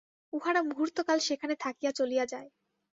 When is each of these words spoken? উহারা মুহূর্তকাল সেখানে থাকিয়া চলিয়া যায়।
উহারা 0.33 0.61
মুহূর্তকাল 0.61 1.17
সেখানে 1.19 1.53
থাকিয়া 1.55 1.91
চলিয়া 1.91 2.25
যায়। 2.25 2.49